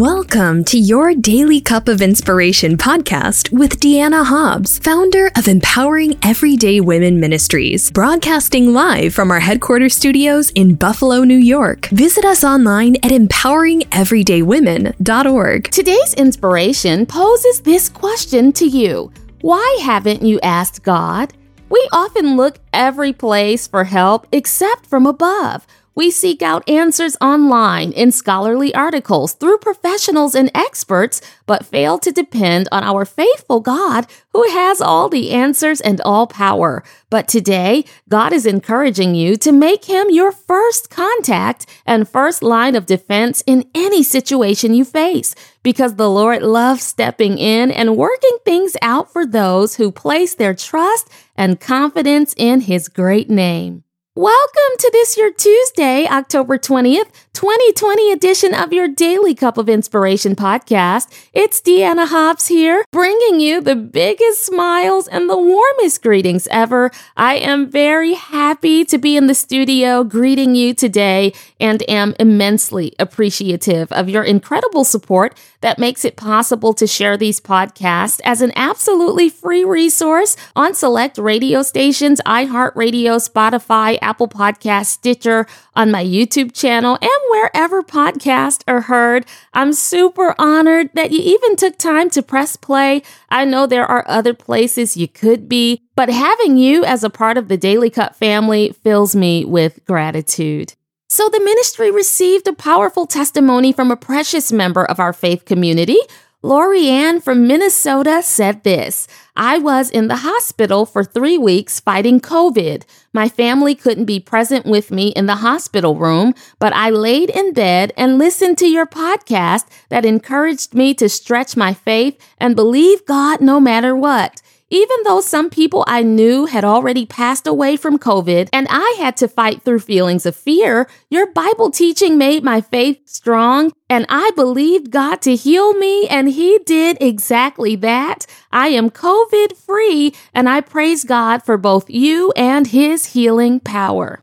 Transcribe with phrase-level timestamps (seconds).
[0.00, 6.80] Welcome to your Daily Cup of Inspiration podcast with Deanna Hobbs, founder of Empowering Everyday
[6.80, 11.88] Women Ministries, broadcasting live from our headquarters studios in Buffalo, New York.
[11.88, 15.70] Visit us online at empoweringeverydaywomen.org.
[15.70, 19.12] Today's inspiration poses this question to you
[19.42, 21.34] Why haven't you asked God?
[21.68, 25.66] We often look every place for help except from above.
[25.94, 32.12] We seek out answers online in scholarly articles through professionals and experts, but fail to
[32.12, 36.84] depend on our faithful God who has all the answers and all power.
[37.10, 42.76] But today, God is encouraging you to make him your first contact and first line
[42.76, 48.38] of defense in any situation you face, because the Lord loves stepping in and working
[48.44, 53.82] things out for those who place their trust and confidence in his great name.
[54.20, 60.36] Welcome to this your Tuesday, October 20th, 2020 edition of your Daily Cup of Inspiration
[60.36, 61.10] podcast.
[61.32, 66.90] It's Deanna Hobbs here, bringing you the biggest smiles and the warmest greetings ever.
[67.16, 72.94] I am very happy to be in the studio greeting you today and am immensely
[72.98, 78.52] appreciative of your incredible support that makes it possible to share these podcasts as an
[78.54, 86.52] absolutely free resource on select radio stations, iHeartRadio, Spotify, Apple Podcast, Stitcher, on my YouTube
[86.52, 89.24] channel, and wherever podcasts are heard.
[89.54, 93.02] I'm super honored that you even took time to press play.
[93.28, 97.38] I know there are other places you could be, but having you as a part
[97.38, 100.74] of the Daily Cup family fills me with gratitude.
[101.08, 105.98] So the ministry received a powerful testimony from a precious member of our faith community
[106.42, 112.84] Lorianne from Minnesota said this I was in the hospital for three weeks fighting COVID.
[113.12, 117.52] My family couldn't be present with me in the hospital room, but I laid in
[117.52, 123.04] bed and listened to your podcast that encouraged me to stretch my faith and believe
[123.04, 124.40] God no matter what.
[124.72, 129.16] Even though some people I knew had already passed away from COVID and I had
[129.16, 134.30] to fight through feelings of fear, your Bible teaching made my faith strong and I
[134.36, 138.26] believed God to heal me and He did exactly that.
[138.52, 144.22] I am COVID free and I praise God for both you and His healing power.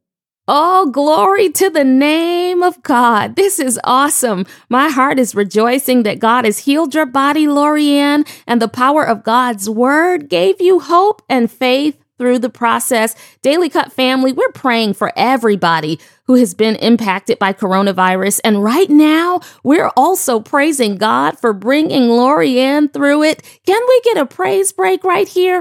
[0.50, 3.35] Oh, glory to the name of God.
[3.35, 4.46] This is awesome.
[4.69, 9.24] My heart is rejoicing that God has healed your body, Lorianne, and the power of
[9.24, 13.13] God's word gave you hope and faith through the process.
[13.41, 18.40] Daily Cup family, we're praying for everybody who has been impacted by coronavirus.
[18.46, 23.44] And right now, we're also praising God for bringing Lorianne through it.
[23.66, 25.59] Can we get a praise break right here?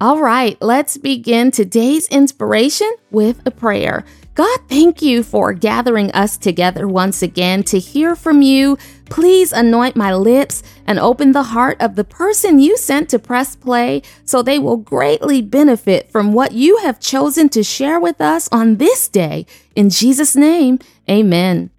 [0.00, 4.04] All right, let's begin today's inspiration with a prayer.
[4.36, 8.78] God, thank you for gathering us together once again to hear from you.
[9.06, 13.56] Please anoint my lips and open the heart of the person you sent to press
[13.56, 18.48] play so they will greatly benefit from what you have chosen to share with us
[18.52, 19.46] on this day.
[19.74, 20.78] In Jesus' name,
[21.10, 21.70] amen.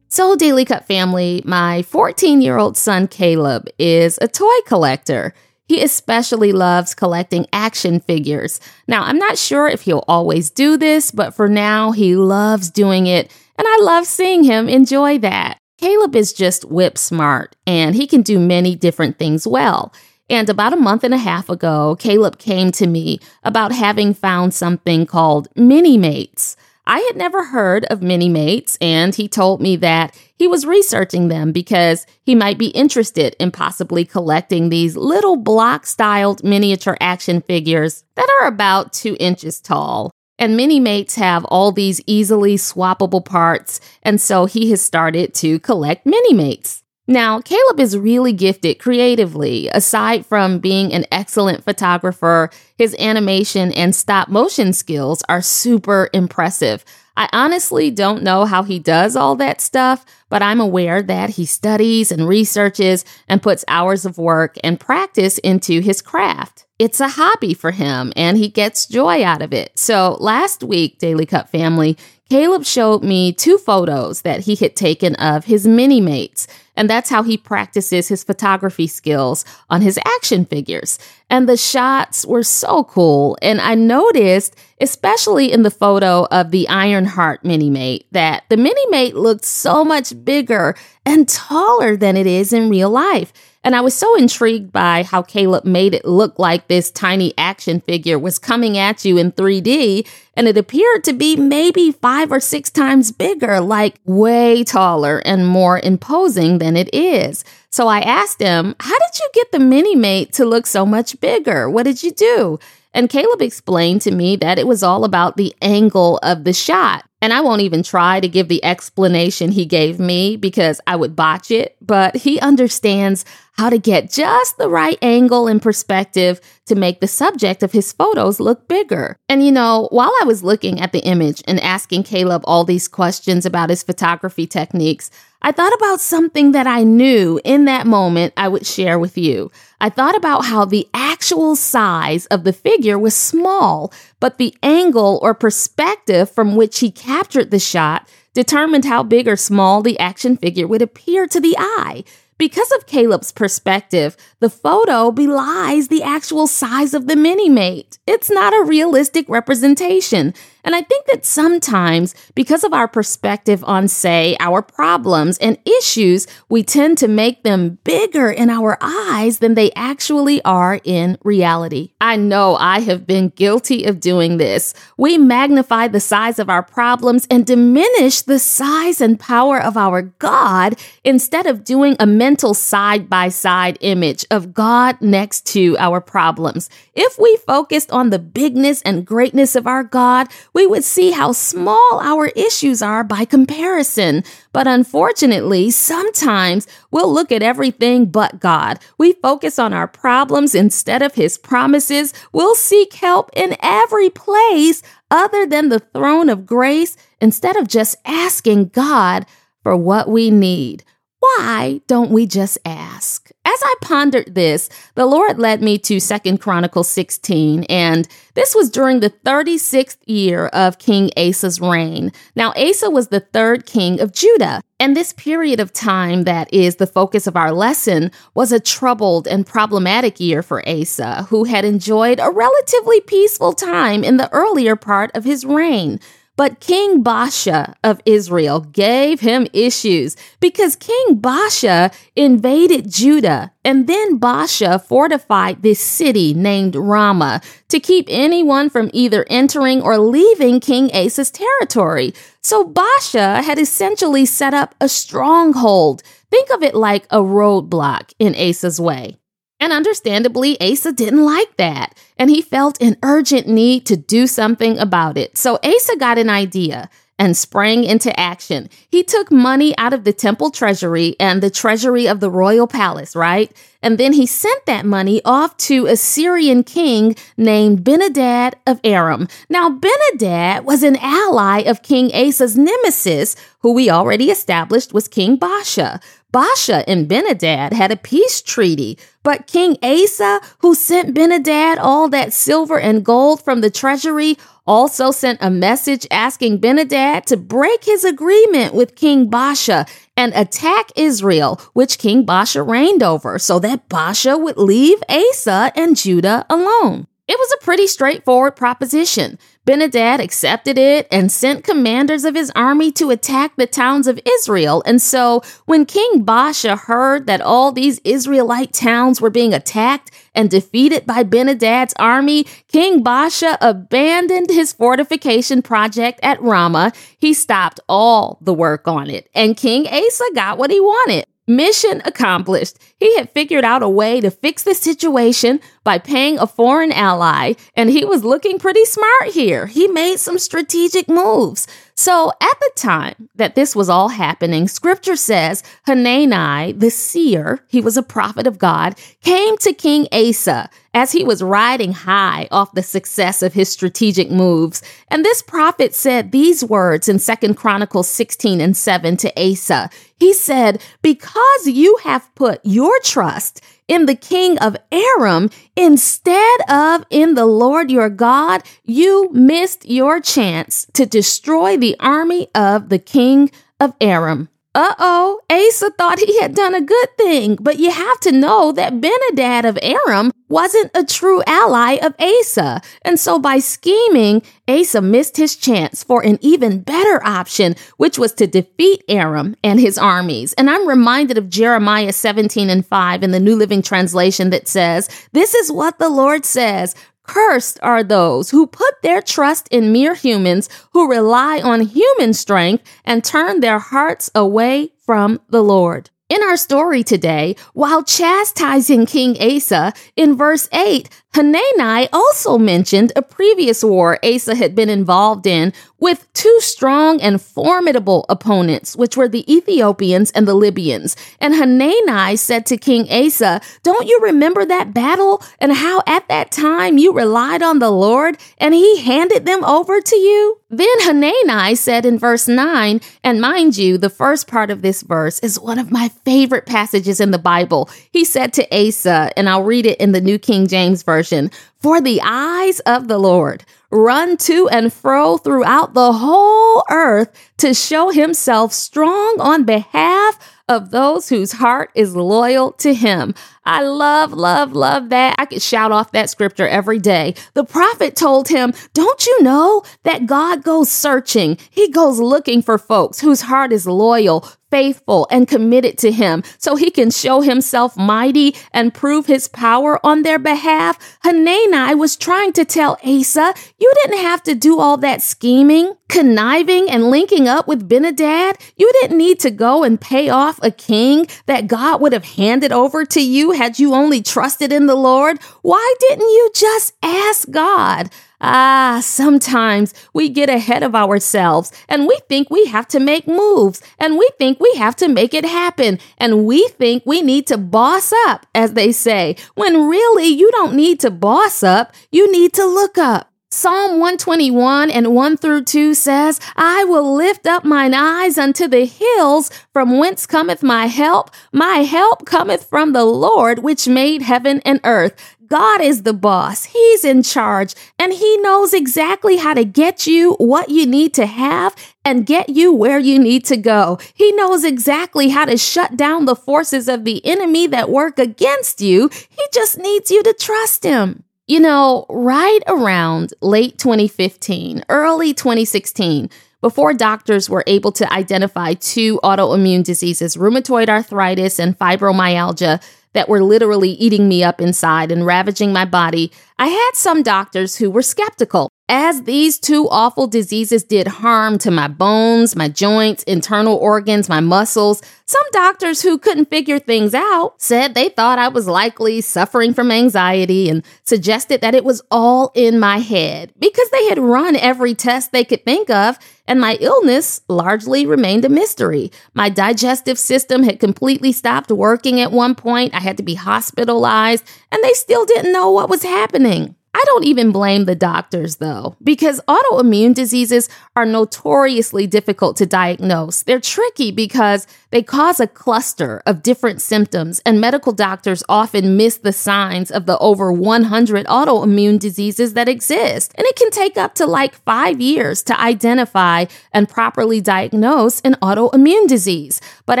[0.06, 5.34] So, Daily Cup family, my 14 year old son Caleb is a toy collector.
[5.70, 8.58] He especially loves collecting action figures.
[8.88, 13.06] Now, I'm not sure if he'll always do this, but for now, he loves doing
[13.06, 15.58] it, and I love seeing him enjoy that.
[15.78, 19.92] Caleb is just whip smart, and he can do many different things well.
[20.28, 24.52] And about a month and a half ago, Caleb came to me about having found
[24.52, 26.56] something called Minimates.
[26.90, 31.52] I had never heard of Minimates, and he told me that he was researching them
[31.52, 38.02] because he might be interested in possibly collecting these little block styled miniature action figures
[38.16, 40.10] that are about two inches tall.
[40.36, 46.04] And Minimates have all these easily swappable parts, and so he has started to collect
[46.04, 46.79] Minimates.
[47.10, 49.66] Now, Caleb is really gifted creatively.
[49.66, 56.84] Aside from being an excellent photographer, his animation and stop motion skills are super impressive.
[57.16, 61.46] I honestly don't know how he does all that stuff, but I'm aware that he
[61.46, 66.64] studies and researches and puts hours of work and practice into his craft.
[66.78, 69.76] It's a hobby for him and he gets joy out of it.
[69.76, 71.98] So last week, Daily Cup family,
[72.30, 76.46] Caleb showed me two photos that he had taken of his Minimates.
[76.76, 80.98] And that's how he practices his photography skills on his action figures.
[81.28, 83.36] And the shots were so cool.
[83.42, 89.44] And I noticed, especially in the photo of the Ironheart Minimate, that the Minimate looked
[89.44, 93.32] so much bigger and taller than it is in real life.
[93.62, 97.82] And I was so intrigued by how Caleb made it look like this tiny action
[97.82, 102.40] figure was coming at you in 3D, and it appeared to be maybe five or
[102.40, 107.44] six times bigger, like way taller and more imposing than it is.
[107.68, 111.68] So I asked him, How did you get the Minimate to look so much bigger?
[111.68, 112.58] What did you do?
[112.92, 117.04] And Caleb explained to me that it was all about the angle of the shot.
[117.22, 121.14] And I won't even try to give the explanation he gave me because I would
[121.14, 123.24] botch it, but he understands
[123.60, 127.92] how to get just the right angle and perspective to make the subject of his
[127.92, 129.18] photos look bigger.
[129.28, 132.88] And you know, while I was looking at the image and asking Caleb all these
[132.88, 135.10] questions about his photography techniques,
[135.42, 139.52] I thought about something that I knew in that moment I would share with you.
[139.78, 145.18] I thought about how the actual size of the figure was small, but the angle
[145.22, 150.38] or perspective from which he captured the shot determined how big or small the action
[150.38, 152.04] figure would appear to the eye.
[152.40, 157.98] Because of Caleb's perspective, the photo belies the actual size of the Minimate.
[158.06, 160.32] It's not a realistic representation.
[160.64, 166.26] And I think that sometimes, because of our perspective on, say, our problems and issues,
[166.48, 171.92] we tend to make them bigger in our eyes than they actually are in reality.
[172.00, 174.74] I know I have been guilty of doing this.
[174.96, 180.02] We magnify the size of our problems and diminish the size and power of our
[180.02, 186.00] God instead of doing a mental side by side image of God next to our
[186.00, 186.70] problems.
[186.94, 191.32] If we focused on the bigness and greatness of our God, we would see how
[191.32, 194.22] small our issues are by comparison.
[194.52, 198.78] But unfortunately, sometimes we'll look at everything but God.
[198.96, 202.14] We focus on our problems instead of His promises.
[202.32, 207.96] We'll seek help in every place other than the throne of grace instead of just
[208.04, 209.26] asking God
[209.64, 210.84] for what we need.
[211.20, 213.30] Why don't we just ask?
[213.44, 218.70] As I pondered this, the Lord led me to Second Chronicles 16, and this was
[218.70, 222.10] during the 36th year of King Asa's reign.
[222.36, 226.76] Now, Asa was the third king of Judah, and this period of time that is
[226.76, 231.66] the focus of our lesson was a troubled and problematic year for Asa, who had
[231.66, 236.00] enjoyed a relatively peaceful time in the earlier part of his reign.
[236.40, 244.18] But King Baasha of Israel gave him issues because King Baasha invaded Judah and then
[244.18, 250.90] Baasha fortified this city named Ramah to keep anyone from either entering or leaving King
[250.94, 252.14] Asa's territory.
[252.40, 256.02] So Baasha had essentially set up a stronghold.
[256.30, 259.19] Think of it like a roadblock in Asa's way.
[259.60, 264.78] And understandably, Asa didn't like that, and he felt an urgent need to do something
[264.78, 265.36] about it.
[265.36, 266.88] So Asa got an idea
[267.20, 268.70] and sprang into action.
[268.88, 273.14] He took money out of the temple treasury and the treasury of the royal palace,
[273.14, 273.54] right?
[273.82, 279.28] And then he sent that money off to a Syrian king named Benadad of Aram.
[279.50, 285.38] Now, Benadad was an ally of King Asa's nemesis, who we already established was King
[285.38, 286.02] Baasha.
[286.32, 292.32] Baasha and Benadad had a peace treaty, but King Asa, who sent Benadad all that
[292.32, 298.04] silver and gold from the treasury, also sent a message asking Benadad to break his
[298.04, 304.40] agreement with King Baasha and attack Israel, which King Baasha reigned over, so that Baasha
[304.40, 307.08] would leave Asa and Judah alone.
[307.26, 309.38] It was a pretty straightforward proposition.
[309.66, 314.82] Benadad accepted it and sent commanders of his army to attack the towns of Israel.
[314.86, 320.48] And so when King Baasha heard that all these Israelite towns were being attacked and
[320.48, 326.92] defeated by Benadad's army, King Baasha abandoned his fortification project at Ramah.
[327.18, 331.26] He stopped all the work on it, and King Asa got what he wanted.
[331.46, 332.78] Mission accomplished.
[333.00, 337.54] He had figured out a way to fix the situation by paying a foreign ally,
[337.74, 339.66] and he was looking pretty smart here.
[339.66, 341.66] He made some strategic moves.
[341.94, 347.82] So, at the time that this was all happening, scripture says Hanani, the seer, he
[347.82, 352.72] was a prophet of God, came to King Asa as he was riding high off
[352.72, 354.82] the success of his strategic moves.
[355.08, 359.90] And this prophet said these words in Second Chronicles 16 and 7 to Asa.
[360.18, 367.04] He said, Because you have put your trust in the king of Aram instead of
[367.10, 373.00] in the Lord your God, you missed your chance to destroy the army of the
[373.00, 374.48] king of Aram.
[374.72, 378.70] Uh oh, Asa thought he had done a good thing, but you have to know
[378.70, 382.80] that Benadad of Aram wasn't a true ally of Asa.
[383.02, 388.32] And so by scheming, Asa missed his chance for an even better option, which was
[388.34, 390.52] to defeat Aram and his armies.
[390.52, 395.08] And I'm reminded of Jeremiah 17 and 5 in the New Living Translation that says,
[395.32, 396.94] This is what the Lord says.
[397.30, 402.82] Cursed are those who put their trust in mere humans, who rely on human strength
[403.04, 406.10] and turn their hearts away from the Lord.
[406.28, 413.22] In our story today, while chastising King Asa, in verse 8, Hanani also mentioned a
[413.22, 419.28] previous war Asa had been involved in with two strong and formidable opponents, which were
[419.28, 421.14] the Ethiopians and the Libyans.
[421.38, 426.50] And Hanani said to King Asa, Don't you remember that battle and how at that
[426.50, 430.56] time you relied on the Lord and he handed them over to you?
[430.68, 435.38] Then Hanani said in verse 9, and mind you, the first part of this verse
[435.40, 437.90] is one of my favorite passages in the Bible.
[438.12, 441.19] He said to Asa, and I'll read it in the New King James Version.
[441.20, 441.50] Version,
[441.80, 447.74] for the eyes of the Lord run to and fro throughout the whole earth to
[447.74, 453.34] show himself strong on behalf of those whose heart is loyal to him.
[453.66, 455.34] I love, love, love that.
[455.38, 457.34] I could shout off that scripture every day.
[457.52, 461.58] The prophet told him, Don't you know that God goes searching?
[461.68, 466.76] He goes looking for folks whose heart is loyal, faithful, and committed to him so
[466.76, 471.18] he can show himself mighty and prove his power on their behalf.
[471.24, 476.90] Hanani was trying to tell Asa, You didn't have to do all that scheming, conniving,
[476.90, 478.60] and linking up with Benadad.
[478.76, 482.72] You didn't need to go and pay off a king that God would have handed
[482.72, 485.40] over to you had you only trusted in the Lord?
[485.62, 488.10] Why didn't you just ask God?
[488.40, 493.82] Ah, sometimes we get ahead of ourselves and we think we have to make moves
[493.98, 497.58] and we think we have to make it happen and we think we need to
[497.58, 502.54] boss up, as they say, when really you don't need to boss up, you need
[502.54, 503.30] to look up.
[503.52, 508.86] Psalm 121 and 1 through 2 says, I will lift up mine eyes unto the
[508.86, 511.32] hills, from whence cometh my help.
[511.52, 515.36] My help cometh from the Lord, which made heaven and earth.
[515.50, 516.64] God is the boss.
[516.66, 521.26] He's in charge and he knows exactly how to get you what you need to
[521.26, 523.98] have and get you where you need to go.
[524.14, 528.80] He knows exactly how to shut down the forces of the enemy that work against
[528.80, 529.10] you.
[529.28, 531.24] He just needs you to trust him.
[531.48, 536.30] You know, right around late 2015, early 2016,
[536.60, 542.80] before doctors were able to identify two autoimmune diseases, rheumatoid arthritis and fibromyalgia,
[543.12, 547.76] that were literally eating me up inside and ravaging my body, I had some doctors
[547.76, 548.70] who were skeptical.
[548.92, 554.40] As these two awful diseases did harm to my bones, my joints, internal organs, my
[554.40, 559.74] muscles, some doctors who couldn't figure things out said they thought I was likely suffering
[559.74, 564.56] from anxiety and suggested that it was all in my head because they had run
[564.56, 566.18] every test they could think of
[566.48, 569.12] and my illness largely remained a mystery.
[569.34, 572.92] My digestive system had completely stopped working at one point.
[572.92, 574.42] I had to be hospitalized
[574.72, 576.74] and they still didn't know what was happening.
[576.92, 583.44] I don't even blame the doctors though, because autoimmune diseases are notoriously difficult to diagnose.
[583.44, 589.18] They're tricky because they cause a cluster of different symptoms, and medical doctors often miss
[589.18, 593.32] the signs of the over 100 autoimmune diseases that exist.
[593.36, 598.34] And it can take up to like five years to identify and properly diagnose an
[598.42, 599.60] autoimmune disease.
[599.86, 600.00] But